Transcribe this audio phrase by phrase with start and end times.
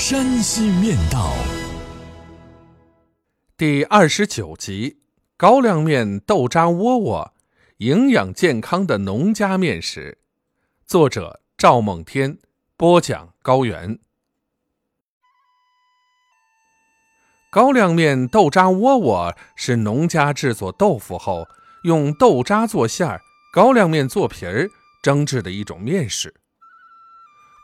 [0.00, 1.30] 山西面道》
[3.58, 4.96] 第二十九集：
[5.36, 7.34] 高粱面、豆渣窝窝，
[7.76, 10.16] 营养健康的农家面食。
[10.86, 12.38] 作者：赵梦天，
[12.78, 13.98] 播讲：高原。
[17.50, 21.46] 高粱面、豆渣窝窝是农家制作豆腐后
[21.82, 23.20] 用豆渣做馅儿、
[23.52, 24.70] 高粱面做皮儿
[25.02, 26.39] 蒸制的一种面食。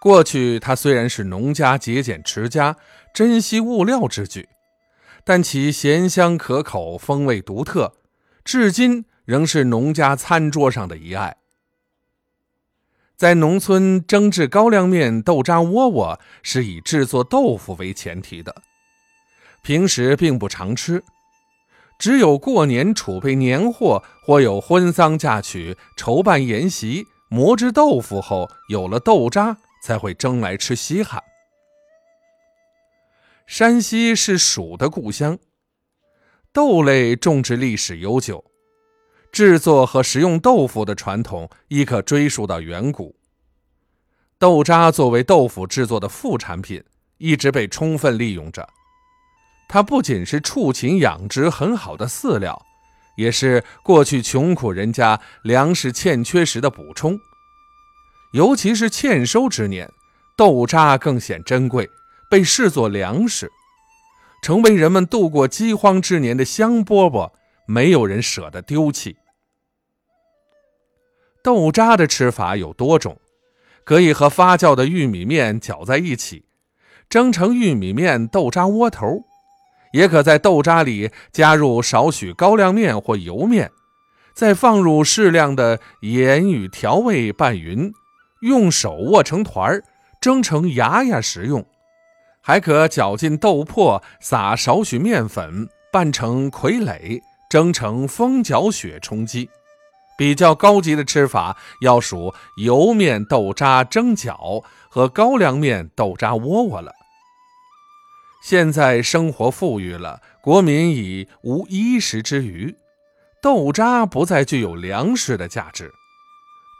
[0.06, 2.76] 过去，它虽然是农家节俭持家、
[3.12, 4.48] 珍惜物料之举，
[5.24, 7.92] 但其咸香可口、风味独特，
[8.44, 11.38] 至今仍是农家餐桌上的一爱。
[13.16, 18.54] 在农村蒸制高粱面、豆渣窝窝是以制作豆腐为前提的，
[19.64, 21.02] 平时并不常吃，
[21.98, 29.56] 只有过年储备年货或有婚丧嫁娶、筹办筵席、磨制豆腐后有了豆渣。
[29.82, 31.22] 才会争来吃稀罕。
[33.46, 35.38] 山西是黍的故乡，
[36.52, 38.44] 豆类种植历史悠久，
[39.30, 43.14] 制作和食用豆腐的传统亦可追溯到远古。
[44.38, 46.82] 豆渣作为豆腐制作的副产品，
[47.18, 48.68] 一直被充分利用着。
[49.68, 52.60] 它不仅是畜禽养殖很好的饲料，
[53.16, 57.18] 也是过去穷苦人家粮食欠缺时的补充。
[58.36, 59.90] 尤其是欠收之年，
[60.36, 61.88] 豆渣更显珍贵，
[62.30, 63.50] 被视作粮食，
[64.42, 67.32] 成为人们度过饥荒之年的香饽饽，
[67.66, 69.16] 没有人舍得丢弃。
[71.42, 73.18] 豆渣的吃法有多种，
[73.84, 76.44] 可以和发酵的玉米面搅在一起，
[77.08, 79.24] 蒸成玉米面豆渣窝头；
[79.94, 83.72] 也可在豆渣里加入少许高粱面或油面，
[84.34, 87.90] 再放入适量的盐与调味拌匀。
[88.40, 89.84] 用手握成团儿，
[90.20, 91.62] 蒸成芽芽食用；
[92.40, 99.48] 还可搅进豆粕，撒少许面粉，拌成傀儡，蒸成风搅雪充饥。
[100.18, 106.92] 比较高级的吃法，要数油面豆渣蒸饺和高粱面豆渣窝窝了。
[108.42, 112.74] 现在生活富裕了，国民已无衣食之余，
[113.42, 115.92] 豆渣不再具有粮食的价值。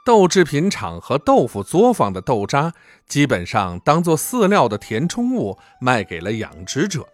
[0.07, 2.71] 豆制品厂和豆腐作坊的豆渣，
[3.09, 7.05] 基本上当做饲料的填充物卖给了养殖者。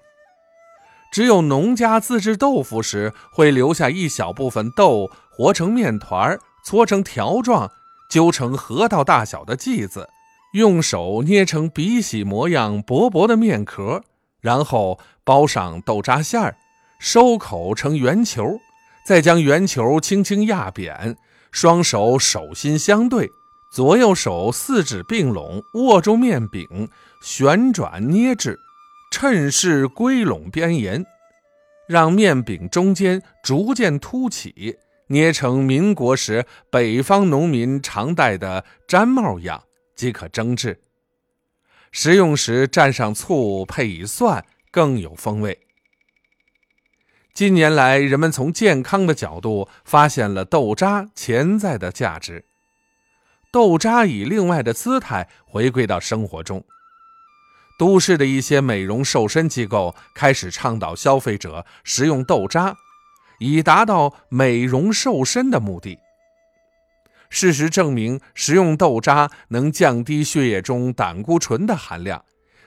[1.12, 7.72] 只有农家自制豆腐时，会留下一小部分豆，和成面团，搓成条状，
[8.12, 10.08] 揪成核桃大小的剂子，
[10.54, 14.04] 用手捏成鼻洗模样薄薄的面壳，
[14.40, 16.58] 然后包上豆渣馅儿，
[17.00, 18.60] 收口成圆球，
[19.04, 21.18] 再将圆球轻轻压扁。
[21.54, 23.30] 双手手心相对，
[23.72, 26.90] 左右手四指并拢，握住面饼，
[27.22, 28.60] 旋转捏制，
[29.12, 31.06] 趁势归拢边沿，
[31.88, 34.78] 让面饼中间逐渐凸起，
[35.08, 39.64] 捏成民国时北方农民常戴的毡帽样，
[39.96, 40.82] 即可蒸制。
[41.92, 45.63] 食用时蘸上醋，配以蒜，更有风味。
[47.34, 52.46] 近年来，人们从健康的角度发现了豆渣潜在的价值，
[53.52, 56.64] 豆渣以另外的姿态回归到生活中。
[57.80, 62.78] 都市的一些美容瘦身机构开始倡导消费者食用豆渣，
[63.40, 65.98] 以达到美容瘦身的目的。
[67.32, 72.24] 事实证明，食用豆渣能降低血液中胆固醇的含量，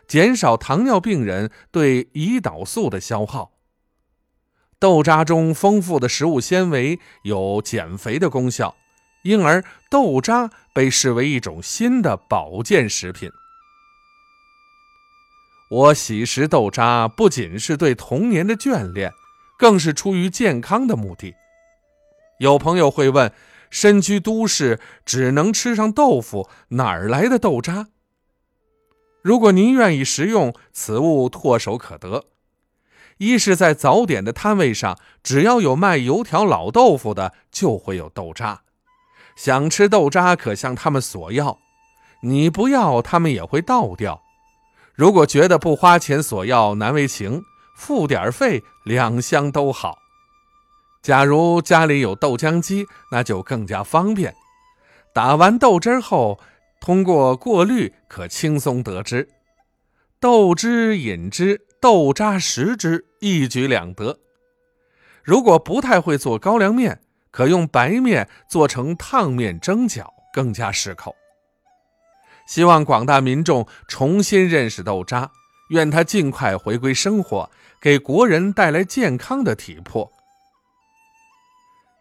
[0.09, 3.53] 减少糖尿病人对胰岛素的消耗。
[4.79, 8.77] 豆渣中丰富的食物纤维有减肥的功效，
[9.23, 13.31] 因而豆渣被视为一种新的保健食品。
[15.71, 19.11] 我喜食豆渣不仅是对童年的眷恋，
[19.59, 21.35] 更是出于健康的目的。
[22.39, 23.33] 有朋友会问：
[23.71, 27.89] 身居都市，只能吃上豆腐，哪儿来的豆渣？
[29.23, 32.27] 如果您愿意食用，此物唾手可得。
[33.19, 38.63] 一是在早点的摊位上，只要有卖油条、老豆腐的，就会有豆渣。
[39.37, 41.59] 想吃豆渣，可向他们索要；
[42.23, 44.23] 你不要，他们也会倒掉。
[44.95, 47.43] 如果觉得不花钱索要难为情，
[47.77, 49.99] 付点费两相都好。
[51.03, 54.35] 假如家里有豆浆机，那就更加方便。
[55.13, 56.41] 打完豆汁后，
[56.81, 59.29] 通过过滤可轻松得知。
[60.19, 64.19] 豆汁饮之，豆渣食之，一举两得。
[65.23, 67.01] 如果不太会做高粱面，
[67.31, 71.15] 可用白面做成烫面蒸饺，更加适口。
[72.47, 75.31] 希望广大民众重新认识豆渣，
[75.71, 77.51] 愿它尽快回归生活，
[77.81, 80.11] 给国人带来健康的体魄。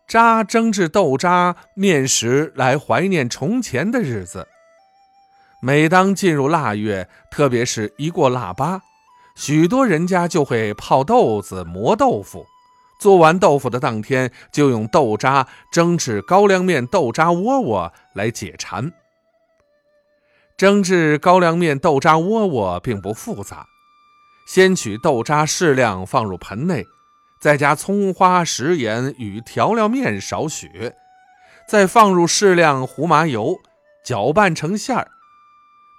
[0.07, 4.48] 渣蒸制豆渣面食，来怀念从前的日子。
[5.63, 8.83] 每当进入腊月，特别是一过腊八，
[9.36, 12.46] 许多人家就会泡豆子、磨豆腐。
[13.00, 18.92] 做完豆腐的当天，就用豆渣蒸制高粱面豆渣窝窝来解馋。
[20.58, 23.66] 蒸制高粱面豆渣窝窝并不复杂，
[24.48, 26.86] 先取豆渣适量放入盆内。
[27.42, 30.94] 再加葱花、食盐与调料面少许，
[31.68, 33.58] 再放入适量胡麻油，
[34.06, 35.10] 搅拌成馅儿。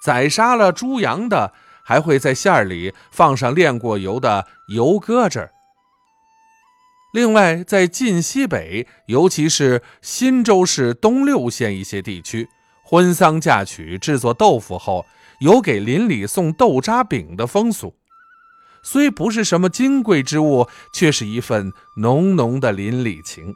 [0.03, 1.53] 宰杀了猪羊的，
[1.87, 5.51] 还会在馅儿里放上炼过油的油疙瘩。
[7.13, 12.49] 另外，在晋西北，尤其是忻州市东六县一些地区，
[12.83, 15.07] 婚丧嫁娶制作豆腐后，
[15.39, 17.95] 有给邻里送豆渣饼的风俗。
[18.83, 23.55] 虽不是什么金贵之物，却是一份浓浓的邻里情。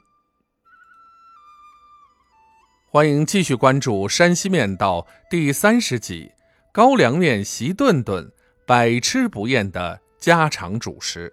[2.93, 6.31] 欢迎继续关注《山西面道》第三十集：
[6.72, 8.31] 高粱面席顿顿，
[8.64, 11.32] 百吃不厌的家常主食。